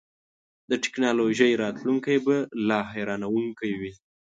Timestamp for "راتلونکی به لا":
1.63-2.79